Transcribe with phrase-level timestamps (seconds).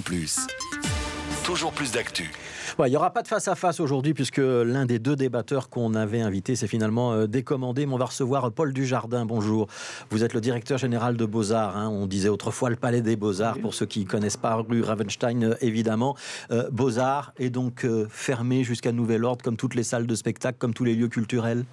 [1.44, 2.30] ⁇Toujours plus d'actu.
[2.78, 6.56] il n'y aura pas de face-à-face aujourd'hui puisque l'un des deux débatteurs qu'on avait invité
[6.56, 7.84] s'est finalement euh, décommandé.
[7.84, 9.26] Mais on va recevoir Paul Dujardin.
[9.26, 9.66] Bonjour.
[10.10, 11.76] Vous êtes le directeur général de Beaux-Arts.
[11.76, 11.90] Hein.
[11.90, 15.42] On disait autrefois le Palais des Beaux-Arts, pour ceux qui ne connaissent pas, rue Ravenstein,
[15.42, 16.16] euh, évidemment.
[16.50, 20.72] Euh, Beaux-Arts est donc fermé jusqu'à nouvel ordre, comme toutes les salles de spectacle, comme
[20.72, 21.64] tous les lieux culturels?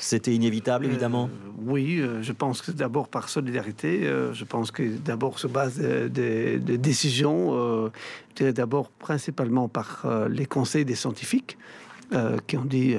[0.00, 4.70] C'était inévitable, évidemment euh, Oui, euh, je pense que d'abord par solidarité, euh, je pense
[4.70, 7.90] que d'abord sur base des, décisions,
[8.38, 11.58] d'abord principalement par les conseils des scientifiques.
[12.46, 12.96] qui ont dit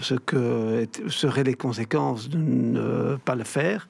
[0.00, 3.86] ce que seraient les conséquences de ne pas le faire.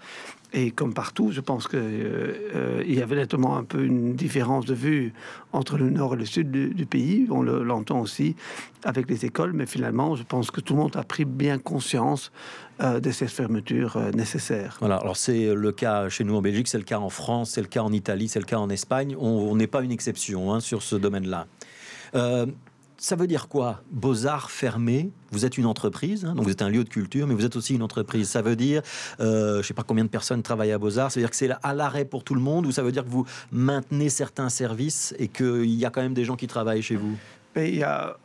[0.55, 4.67] Et comme partout, je pense qu'il euh, euh, y avait nettement un peu une différence
[4.67, 5.15] de vue
[5.53, 7.27] entre le nord et le sud du, pays.
[7.31, 8.37] On l'entend aussi
[8.85, 12.33] avec les écoles, mais finalement, je pense que tout le monde a pris bien conscience
[12.83, 14.77] euh, de ces fermetures nécessaires.
[14.81, 17.63] Voilà, alors c'est le cas chez nous en Belgique, c'est le cas en France, c'est
[17.63, 19.17] le cas en Italie, c'est le cas en Espagne.
[19.19, 21.47] On n'est pas une exception hein, sur ce domaine-là.
[23.03, 26.69] Ça veut dire quoi Beaux-Arts fermés, vous êtes une entreprise, hein, donc vous êtes un
[26.69, 28.29] lieu de culture, mais vous êtes aussi une entreprise.
[28.29, 28.81] Ça veut dire,
[29.19, 31.35] euh, je ne sais pas combien de personnes travaillent à Beaux-Arts, ça veut dire que
[31.35, 34.51] c'est à l'arrêt pour tout le monde, ou ça veut dire que vous maintenez certains
[34.51, 37.17] services et qu'il y a quand même des gens qui travaillent chez vous?
[37.57, 38.17] Il y a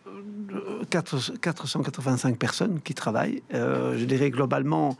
[0.90, 3.42] 485 euh, personnes qui travaillent.
[3.54, 4.98] Euh, je dirais globalement,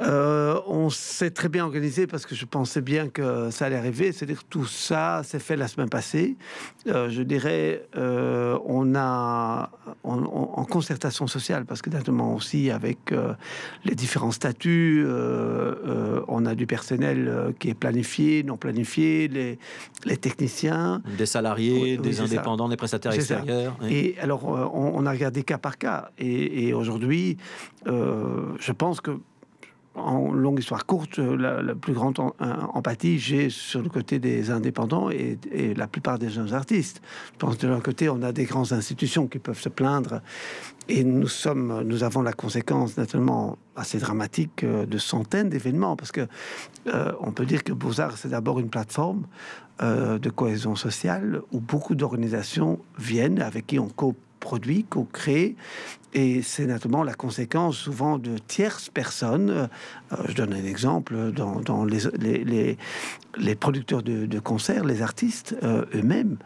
[0.00, 4.12] euh, on s'est très bien organisé parce que je pensais bien que ça allait arriver.
[4.12, 6.36] C'est-à-dire que tout ça s'est fait la semaine passée.
[6.86, 9.70] Euh, je dirais, euh, on a
[10.02, 13.14] en concertation sociale parce que notamment aussi avec
[13.84, 15.06] les différents statuts,
[16.28, 19.58] on a du personnel qui est planifié, non planifié, les,
[20.04, 23.76] les techniciens, des salariés, des indépendants, des prestataires extérieurs.
[23.88, 24.44] Et alors,
[24.74, 26.10] on, a regardé cas par cas.
[26.18, 27.36] Et, aujourd'hui,
[27.86, 29.18] je pense que
[29.94, 35.38] en longue histoire courte, la, plus grande empathie, j'ai sur le côté des indépendants et,
[35.76, 37.00] la plupart des jeunes artistes.
[37.34, 40.20] Je pense de l'autre côté, on a des grandes institutions qui peuvent se plaindre
[40.88, 46.12] et nous sommes, nous avons la conséquence naturellement assez dramatique euh, de centaines d'événements parce
[46.12, 46.26] que
[46.88, 49.26] euh, on peut dire que Beaux-Arts c'est d'abord une plateforme
[49.82, 55.56] euh, de cohésion sociale où beaucoup d'organisations viennent avec qui on coopère produit, qu'on crée.
[56.12, 59.50] Et c'est naturellement la conséquence souvent de tierces personnes.
[59.50, 62.76] Euh, je donne un exemple dans, les,
[63.36, 66.36] les, producteurs de, concerts, les artistes euh, eux-mêmes.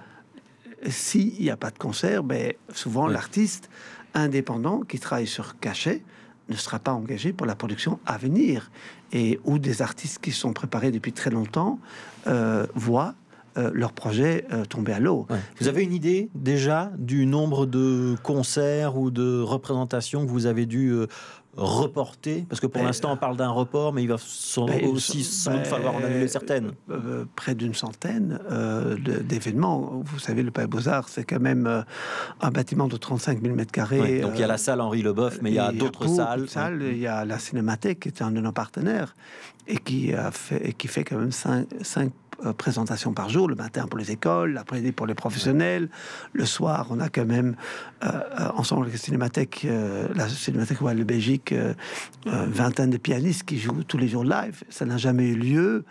[0.86, 3.68] S'il n'y a pas de concert, ben, souvent l'artiste
[4.14, 6.02] indépendant qui travaille sur cachet
[6.48, 8.70] ne sera pas engagé pour la production à venir.
[9.12, 11.80] Et où des artistes qui sont préparés depuis très longtemps
[12.28, 13.14] euh, voient
[13.58, 15.26] euh, leur projet euh, tomber à l'eau.
[15.60, 20.64] Vous avez une idée déjà du nombre de concerts ou de représentations que vous avez
[20.64, 21.06] dû euh,
[21.56, 22.44] reporter?
[22.48, 24.16] Parce que pour ben, l'instant, on parle d'un report, mais il va
[24.58, 26.72] ben, aussi sans doute falloir en annuler certaines.
[27.34, 28.38] près d'une centaine
[29.24, 30.02] d'événements.
[30.04, 31.84] Vous savez, le Palais Beaux-Arts, c'est quand même
[32.40, 34.20] un bâtiment de 35 000 mètres carrés.
[34.20, 36.82] donc il y a la salle Henri Leboeuf, mais il y a d'autres salles.
[36.82, 39.16] Il y a la Cinémathèque, qui est un de nos partenaires,
[39.66, 42.10] et qui, a fait, et qui fait quand même 5, 5 euh,
[42.56, 45.88] présentations par jour, le matin pour les écoles, l'après-midi pour les professionnels.
[46.32, 47.56] Le soir, on a quand même,
[48.04, 49.66] euh, euh, ensemble avec la Cinémathèque,
[50.14, 51.54] la Cinémathèque de Belgique,
[52.26, 54.62] vingtaine de pianistes qui jouent tous les jours live.
[54.68, 55.84] Ça n'a jamais eu lieu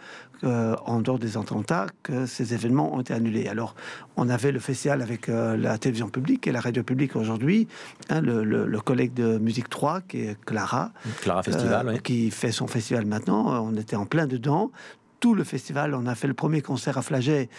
[0.44, 3.48] en dehors des attentats que ces événements ont été annulés.
[3.48, 3.76] Alors,
[4.18, 7.68] on avait le festival avec la télévision publique et la radio publique aujourd'hui.
[8.10, 10.92] Hein, le, collègue de Musique 3, qui est Clara.
[11.22, 13.64] Clara Festival, Qui fait son festival maintenant.
[13.64, 14.72] On était en plein dedans
[15.20, 15.94] tout le festival.
[15.96, 17.50] On a fait le premier concert à Flaget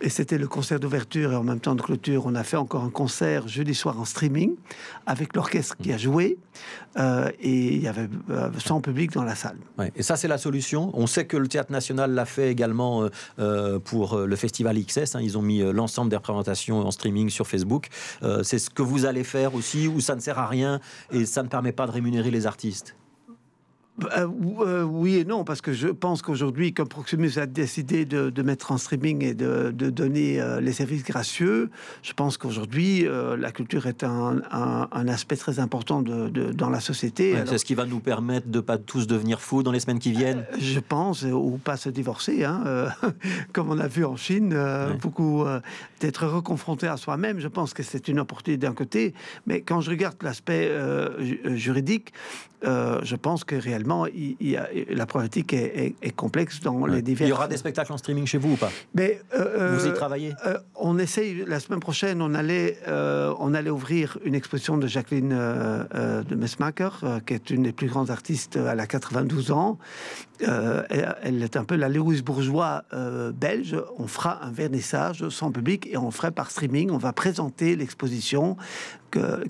[0.00, 2.24] et c'était le concert d'ouverture et en même temps de clôture.
[2.26, 4.54] On a fait encore un concert jeudi soir en streaming
[5.06, 6.38] avec l'orchestre qui a joué
[6.98, 8.08] euh, et il y avait
[8.58, 9.58] 100 euh, public dans la salle.
[9.94, 10.90] et ça, c'est la solution.
[10.94, 13.08] On sait que le Théâtre National l'a fait également
[13.38, 15.16] euh, pour le festival XS.
[15.16, 15.20] Hein.
[15.22, 17.88] Ils ont mis l'ensemble des représentations en streaming sur Facebook.
[18.42, 20.80] c'est ce que vous allez faire aussi ou ça ne sert à rien
[21.12, 22.96] et ça ne permet pas de rémunérer les artistes?
[24.04, 24.28] Euh,
[24.60, 28.72] euh, oui et non, parce que je pense qu'aujourd'hui, comme Proximus a décidé de, mettre
[28.72, 31.70] en streaming et de, donner euh, les services gracieux,
[32.02, 33.06] je pense qu'aujourd'hui,
[33.38, 34.40] la culture est un,
[35.08, 37.34] aspect très important de, dans la société.
[37.46, 40.12] c'est ce qui va nous permettre de pas tous devenir fous dans les semaines qui
[40.12, 40.44] viennent.
[40.58, 42.88] je pense, ou pas se divorcer, hein,
[43.52, 44.56] comme on a vu en Chine,
[45.00, 45.44] beaucoup
[46.00, 47.40] d'être reconfronté à soi-même.
[47.40, 49.14] Je pense que c'est une opportunité d'un côté,
[49.46, 50.70] mais quand je regarde l'aspect
[51.44, 52.12] juridique,
[52.62, 57.02] je pense que réellement réellement, il, a- la problématique est, est- est complexe dans les
[57.02, 57.26] divers.
[57.26, 58.70] Il y aura des spectacles en streaming chez vous ou pas?
[58.94, 60.34] Mais, euh, Vous y euh, travaillez?
[60.46, 64.86] euh, on essaye, la semaine prochaine, on allait, euh, on allait ouvrir une exposition de
[64.86, 68.56] Jacqueline euh, euh, de Messmacher, euh, qui est une des plus grandes artistes.
[68.56, 69.78] euh, Elle a 92 ans.
[70.48, 73.76] Euh, elle, elle est un peu la Louise Bourgeois euh, belge.
[73.98, 76.90] On fera un vernissage sans public et on ferait par streaming.
[76.90, 78.56] On va présenter l'exposition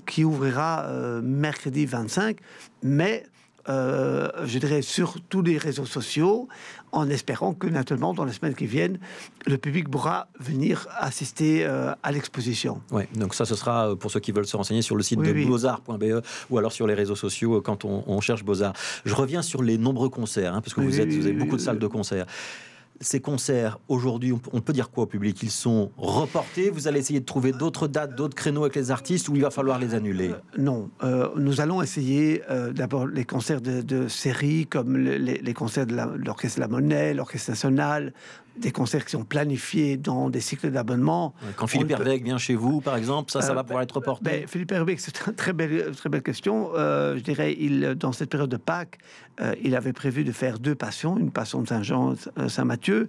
[0.07, 2.37] qui ouvrira euh, mercredi 25.
[2.83, 3.23] Mais
[3.69, 6.47] euh, je dirais, sur tous les réseaux sociaux,
[6.91, 8.99] en espérant que, naturellement, dans les semaines qui viennent,
[9.45, 12.81] le public pourra venir assister euh, à l'exposition.
[12.91, 15.19] Ouais, donc ça, ce sera euh, pour ceux qui veulent se renseigner sur le site
[15.19, 15.45] Oui, de oui.
[15.45, 18.73] beaux-arts.be ou alors sur les réseaux sociaux quand on, on cherche Beaux-Arts.
[19.05, 21.31] Je reviens sur les nombreux concerts, hein, parce que Oui, vous, oui, êtes, vous avez
[21.31, 21.81] oui, beaucoup de oui, salles oui.
[21.81, 22.25] de concert.
[23.01, 25.41] Ces concerts, aujourd'hui, on, peut- dire quoi au public?
[25.43, 26.69] Ils sont reportés?
[26.69, 29.49] Vous allez essayer de trouver d'autres dates, d'autres créneaux avec les artistes ou il va
[29.49, 30.31] falloir les annuler?
[30.57, 35.53] Non, euh, nous allons essayer euh, d'abord les concerts de, de série, comme le- les,
[35.53, 38.13] concerts de l'Orchestre la Monnaie, l'Orchestre national,
[38.57, 41.33] des concerts qui sont planifiés dans des cycles d'abonnement.
[41.55, 43.95] Quand Philippe ne peut- vient chez vous, par exemple, ça, ça Euh, va pouvoir être
[43.95, 46.71] reporté Ben, Philippe Herbeck, c'est une très belle, très belle question.
[46.75, 48.97] Euh, je dirais, il, dans cette période de Pâques,
[49.39, 52.13] euh, il avait prévu de faire deux passions, une passion de Saint-Jean,
[52.47, 53.07] Saint-Mathieu.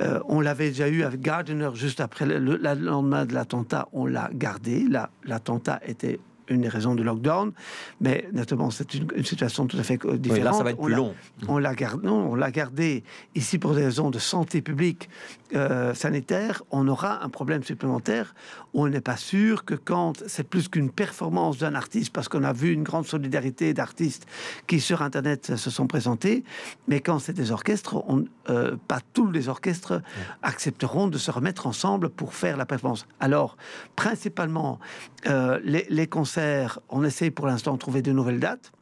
[0.00, 3.88] Euh, on l'avait déjà eu avec Gardiner juste après le, le- le lendemain de l'attentat.
[3.92, 4.86] On l'a gardé.
[4.88, 6.18] La- L'attentat était
[6.50, 7.52] une des raisons du lockdown,
[8.00, 10.38] mais naturellement c'est une, une situation tout à fait euh, différente.
[10.38, 11.14] Oui, là, ça va être On plus l'a- long.
[11.48, 13.02] on l'a gardé, on l'a gardé
[13.34, 15.08] ici pour des raisons de santé publique
[15.54, 16.62] euh, sanitaire.
[16.70, 18.34] On aura un problème supplémentaire
[18.74, 22.44] où on n'est pas sûr que quand c'est plus qu'une performance d'un artiste, parce qu'on
[22.44, 24.26] a vu une grande solidarité d'artistes
[24.66, 26.44] qui sur Internet se sont présentés,
[26.86, 30.02] mais quand c'est des orchestres, on, euh, pas tous les orchestres
[30.42, 33.06] accepteront de se remettre ensemble pour faire la performance.
[33.20, 33.56] Alors,
[33.96, 34.78] principalement,
[35.26, 38.72] euh, les, les concerts, on essaye pour l'instant de trouver de nouvelles dates.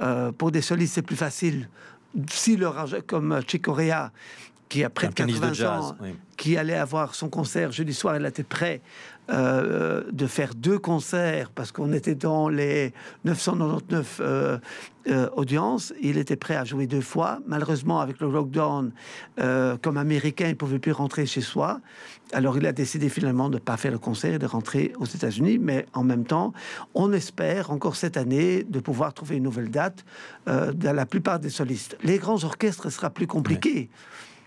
[0.00, 1.68] Euh, pour des solistes, c'est plus facile.
[2.28, 4.10] Si leur comme Chick Corea,
[4.70, 6.14] qui a près de pianiste 80 de jazz, ans, oui.
[6.38, 8.80] qui allait avoir son concert jeudi soir, il était prêt
[9.30, 12.92] euh, de faire deux concerts parce qu'on était dans les
[13.24, 14.58] 999 euh,
[15.08, 15.92] euh, audiences.
[16.00, 17.40] Il était prêt à jouer deux fois.
[17.46, 18.92] Malheureusement, avec le lockdown,
[19.82, 21.80] comme américain, il ne pouvait plus rentrer chez soi.
[22.32, 25.06] Alors, il a décidé finalement de ne pas faire le concert et de rentrer aux
[25.06, 25.58] États-Unis.
[25.58, 26.52] Mais en même temps,
[26.94, 30.04] on espère encore cette année de pouvoir trouver une nouvelle date
[30.46, 31.96] dans la plupart des solistes.
[32.02, 33.90] Les grands orchestres ce sera plus compliqué.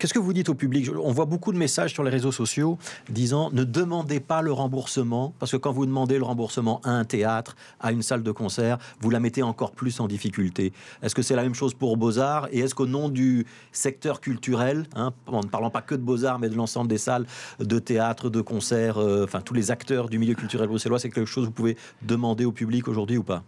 [0.04, 0.90] Qu'est-ce que vous dites au public?
[1.02, 2.76] On voit beaucoup de messages sur les réseaux sociaux
[3.08, 7.06] disant ne demandez pas le remboursement, parce que quand vous demandez le remboursement à un
[7.06, 10.74] théâtre, à une salle de concert, vous la mettez encore plus en difficulté.
[11.02, 12.48] Est-ce que c'est la même chose pour Beaux-Arts?
[12.52, 16.38] Et est-ce qu'au nom du secteur culturel, hein, en ne parlant pas que de Beaux-Arts,
[16.38, 17.24] mais de l'ensemble des salles
[17.58, 21.24] de théâtre, de concert, euh, enfin tous les acteurs du milieu culturel bruxellois, c'est quelque
[21.24, 23.42] chose que vous pouvez demander au public aujourd'hui ou pas?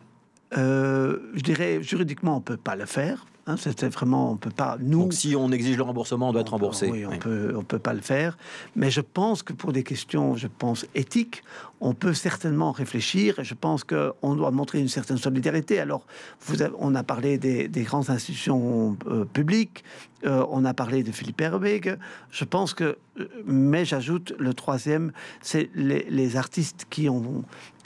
[0.56, 3.26] Euh, je dirais juridiquement, on peut pas le faire.
[3.48, 4.76] Hein, C'était vraiment, on peut pas.
[4.80, 6.90] Nous, Donc si on exige le remboursement, on doit être peut- remboursé.
[6.90, 7.18] Oui, on Oui.
[7.18, 8.36] peut, on peut pas le faire.
[8.74, 11.44] Mais je pense que pour des questions, je pense éthiques,
[11.80, 13.38] on peut certainement réfléchir.
[13.38, 15.78] Et je pense que on doit montrer une certaine solidarité.
[15.78, 16.04] Alors,
[16.40, 19.84] vous avez- on a parlé des, des grandes institutions euh, publiques.
[20.24, 21.88] euh, on a parlé de Philippe Herbeek.
[22.32, 27.44] Je pense que, euh, mais j'ajoute le troisième, c'est les, les artistes qui ont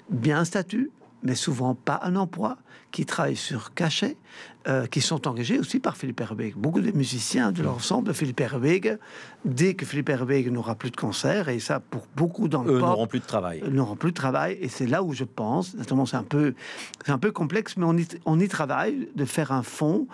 [0.08, 0.90] bien un statut,
[1.22, 2.56] mais souvent pas un emploi,
[2.92, 4.16] qui travaillent sur cachet,
[4.68, 6.54] euh, qui sont engagés aussi par Philippe Herbeek.
[6.54, 8.90] Beaucoup de musiciens de l'ensemble de Philippe Herbeek,
[9.46, 12.78] dès que Philippe Herbeek n'aura plus de concert, et ça pour beaucoup dans le Eux
[12.78, 13.62] n'auront plus de travail.
[13.70, 14.58] n'auront plus de travail.
[14.60, 16.52] Et c'est là où je pense, notamment c'est un peu,
[17.06, 20.08] c'est un peu complexe, mais on y, on y travaille de faire un fonds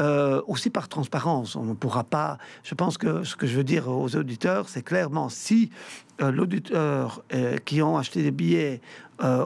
[0.00, 1.54] euh, aussi par transparence.
[1.54, 2.38] On ne pourra pas.
[2.64, 5.70] Je pense que ce que je veux dire aux auditeurs, c'est clairement si
[6.20, 7.22] euh, l'auditeur
[7.64, 8.80] qui ont acheté des billets,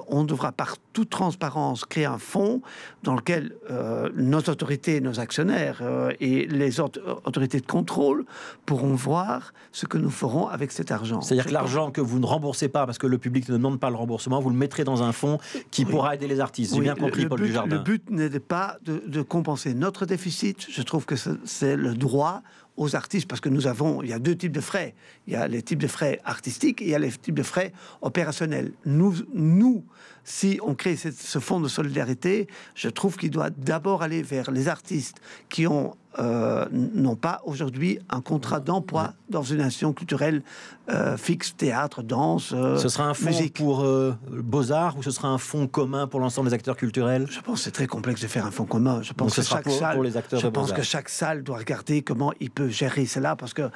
[0.08, 2.62] on devra par toute transparence créer un fonds
[3.02, 4.08] dans lequel euh,
[4.46, 8.24] nos autorités, nos actionnaires euh, et les autres autorités de contrôle
[8.64, 11.20] pourront voir ce que nous ferons avec cet argent.
[11.20, 13.90] C'est-à-dire que l'argent que vous ne remboursez pas parce que le public ne demande pas
[13.90, 15.38] le remboursement, vous le mettrez dans un fonds
[15.70, 15.90] qui Oui.
[15.90, 16.72] pourra aider les artistes.
[16.72, 17.76] J'ai Oui, bien compris, le Paul but, Dujardin.
[17.76, 20.66] Le but n'est pas de, de compenser notre déficit.
[20.70, 22.42] Je trouve que c'est le droit
[22.76, 24.94] aux artistes, parce que nous avons, il y a deux types de frais.
[25.26, 27.42] Il y a les types de frais artistiques et il y a les types de
[27.42, 28.72] frais opérationnels.
[28.84, 29.84] Nous, nous
[30.26, 34.66] si on crée ce fonds de solidarité, je trouve qu'il doit d'abord aller vers les
[34.66, 40.42] artistes qui ont euh, n'ont pas aujourd'hui un contrat d'emploi dans une nation culturelle
[40.88, 42.52] euh, fixe, théâtre, danse.
[42.54, 43.54] euh, Ce sera un fonds musique.
[43.54, 47.26] pour euh, Beaux-Arts ou ce sera un fonds commun pour l'ensemble des acteurs culturels?
[47.28, 49.02] Je pense que c'est très complexe de faire un fonds commun.
[49.02, 51.58] Je pense que chaque pour- salle, pour les acteurs je pense que chaque salle doit
[51.58, 53.68] regarder comment il peut gérer cela, parce que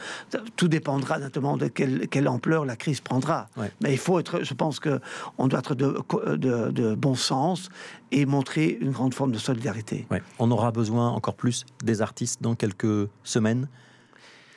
[0.57, 3.49] tout dépendra notamment de quelle, quelle ampleur la crise prendra.
[3.57, 3.73] Ouais.
[3.83, 5.01] Mais il faut être, je pense que
[5.37, 5.99] on doit être de,
[6.37, 7.71] de- de bon sens
[8.13, 10.07] et montrer une grande forme de solidarité.
[10.11, 10.23] Ouais.
[10.39, 13.69] On aura besoin encore plus des artistes dans quelques semaines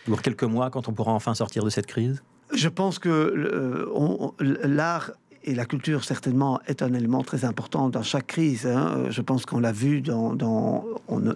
[0.08, 2.24] ou quelques mois quand on pourra enfin sortir de cette crise?
[2.54, 5.12] Je pense que on- l'art
[5.46, 8.66] et la culture, certainement, est un élément très important dans chaque crise.
[8.66, 8.94] hein.
[8.98, 10.34] Euh, Je pense qu'on l'a vu dans...
[10.34, 10.86] dans-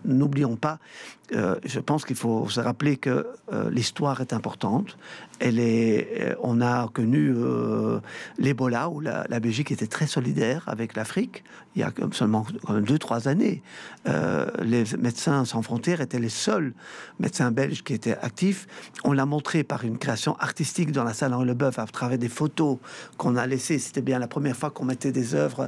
[0.06, 0.80] N'oublions pas,
[1.34, 4.98] euh, je pense qu'il faut se rappeler que euh, l'histoire est importante.
[5.40, 8.00] Elle est, on a connu euh,
[8.40, 11.44] l'Ebola, où la, Belgique était très solidaire avec l'Afrique,
[11.76, 13.62] il y a seulement deux, trois années.
[14.64, 16.74] Les médecins sans frontières étaient les seuls
[17.20, 18.66] médecins belges qui étaient actifs.
[19.04, 22.30] On l'a montré par une création artistique dans la salle Henri Leboeuf à travers des
[22.30, 22.80] photos
[23.18, 23.78] qu'on a laissées.
[23.98, 25.68] C'était bien la première fois qu'on mettait des œuvres,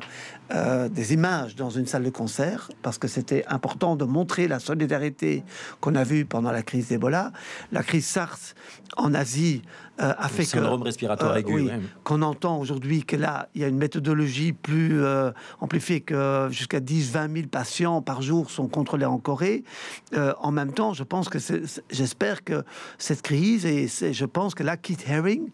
[0.53, 4.59] euh, des images dans une salle de concert, parce que c'était important de montrer la
[4.59, 5.43] solidarité
[5.81, 7.31] qu'on a vue pendant la crise d'Ebola.
[7.71, 8.38] La crise SARS
[8.98, 9.63] en Asie
[10.00, 11.71] euh, a fait que syndrome respiratoire euh, aigu, oui,
[12.03, 15.01] qu'on entend aujourd'hui que là, il y a une méthodologie plus
[15.59, 19.63] amplifiée que jusqu'à 10, 20 000 patients par jour sont contrôlés en Corée.
[20.15, 21.39] En même temps, je pense que
[21.89, 22.63] j'espère que
[23.00, 25.50] cette crise, et c'est- je pense que là, Keith Haring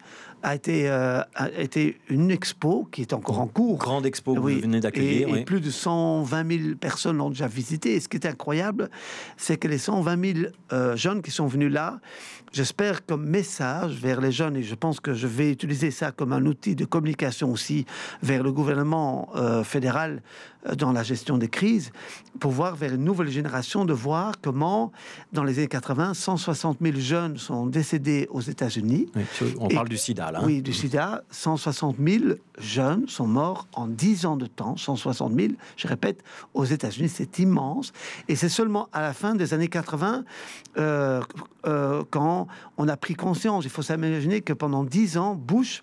[0.46, 3.78] a été, euh, a été une expo qui est encore en cours.
[3.78, 5.34] Grande expo que Oui, vous venez d'accueillir.
[5.34, 7.94] Et, plus de 120 000 personnes l'ont déjà visité.
[7.96, 8.88] Et ce qui est incroyable,
[9.36, 11.98] c'est que les 120 000 euh, jeunes qui sont venus là,
[12.52, 16.32] j'espère comme message vers les jeunes, et je pense que je vais utiliser ça comme
[16.32, 17.84] un outil de communication aussi
[18.22, 20.22] vers le gouvernement euh, fédéral
[20.78, 21.92] dans la gestion des crises,
[22.40, 24.90] pour voir vers une nouvelle génération de voir comment,
[25.32, 29.06] dans les années 80, 160 000 jeunes sont décédés aux États-Unis.
[29.14, 29.22] Oui,
[29.60, 30.35] on Et- parle du sida, là.
[30.36, 30.42] Hein.
[30.44, 31.22] Oui, du sida.
[31.30, 32.24] 160 000
[32.58, 34.76] jeunes sont morts en 10 ans de temps.
[34.76, 36.22] 160 000, je répète,
[36.54, 37.92] aux États-Unis, c'est immense.
[38.28, 40.24] Et c'est seulement à la fin des années 80,
[40.78, 41.20] euh,
[41.66, 45.82] euh, quand on a pris conscience, il faut s'imaginer que pendant 10 ans, Bush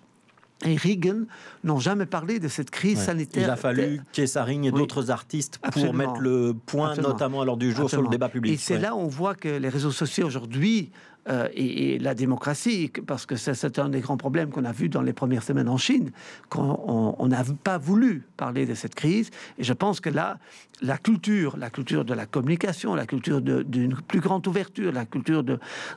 [0.64, 1.24] et Reagan
[1.64, 3.04] n'ont jamais parlé de cette crise Ouais.
[3.04, 3.42] sanitaire.
[3.48, 4.78] Il a fallu Kessarine et Oui.
[4.78, 5.92] d'autres artistes pour Absolument.
[5.98, 7.12] mettre le point, Absolument.
[7.12, 8.54] notamment à l'heure du jour, sur le débat public.
[8.54, 8.80] Et c'est Ouais.
[8.80, 10.90] là où on voit que les réseaux sociaux aujourd'hui
[11.28, 15.02] euh, et, la démocratie, parce que c'est un des grands problèmes qu'on a vu dans
[15.02, 16.10] les premières semaines en Chine,
[16.48, 19.30] qu'on on- n'a pas voulu parler de cette crise.
[19.58, 20.38] Et je pense que là,
[20.82, 25.44] la culture, la culture de la communication, la culture d'une plus grande ouverture, la culture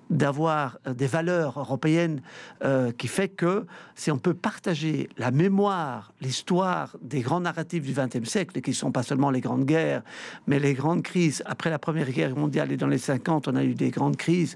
[0.10, 2.22] d'avoir euh, des valeurs européennes
[2.64, 3.66] euh, qui fait que
[3.96, 8.76] si on peut partager la mémoire, l'histoire des grands narratifs du XXe siècle, qui ne
[8.76, 10.04] sont pas seulement les grandes guerres,
[10.48, 11.44] mais les grandes crises.
[11.46, 14.56] Après la Première Guerre mondiale et dans les 50, on a eu des grandes crises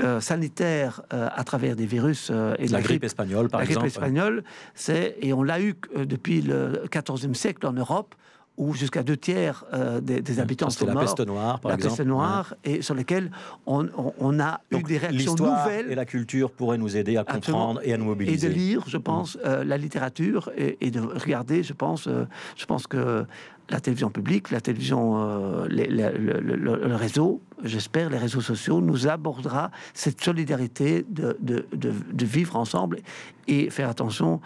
[0.00, 3.64] euh, sanitaires euh, à travers des virus euh, et de La grippe espagnole, par la
[3.64, 3.80] exemple.
[3.86, 8.14] grippe espagnole, c'est et on l'a eu euh, depuis le XIVe siècle en Europe,
[8.58, 11.02] où jusqu'à deux tiers euh, des, des habitants sont la morts.
[11.04, 11.96] peste noire, par la exemple.
[11.96, 13.30] peste noire, et sur lesquels
[13.66, 17.24] on, on- on a eu des réactions nouvelles et la culture pourraient nous aider à
[17.24, 18.48] comprendre et à nous et de mobiliser.
[18.50, 22.24] lire, je pense, euh, la littérature et, et de regarder, je pense, euh,
[22.56, 23.24] je pense que
[23.70, 28.40] la télévision publique, la télévision, les- les- le, le- le- le réseau, j'espère, les réseaux
[28.40, 33.00] sociaux, nous abordera cette solidarité de, de- de- de vivre ensemble
[33.46, 34.40] et faire attention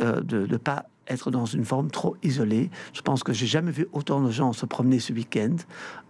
[0.00, 2.70] de ne pas être dans une forme trop isolée.
[2.92, 5.56] Je pense que j'ai jamais vu autant de gens se promener ce week-end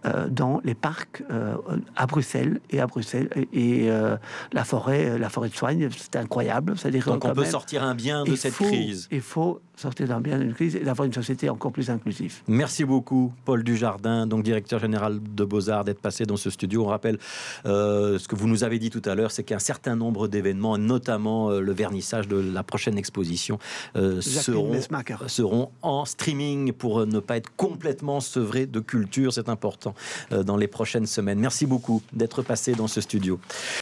[0.05, 1.55] euh, dans les parcs euh,
[1.95, 4.17] à Bruxelles et à Bruxelles et, euh,
[4.53, 6.77] la forêt, la forêt de soigne, c'était incroyable.
[6.77, 9.07] C'est-à-dire Donc on peut même, sortir un bien de cette faut- crise.
[9.11, 12.41] Il faut sortir d'un bien d'une crise et d'avoir une société encore plus inclusive.
[12.47, 16.83] Merci beaucoup, Paul Dujardin, donc directeur général de Beaux-Arts, d'être passé dans ce studio.
[16.85, 17.17] On rappelle
[17.65, 21.49] ce que vous nous avez dit tout à l'heure, c'est qu'un certain nombre d'événements, notamment
[21.49, 23.59] le vernissage de la prochaine exposition,
[24.21, 25.17] seront, Mesmacher.
[25.27, 29.33] seront en streaming pour euh, ne pas être complètement sevrés de culture.
[29.33, 29.93] C'est important
[30.31, 31.39] euh, dans les prochaines semaines.
[31.39, 33.39] Merci beaucoup d'être passé dans ce studio.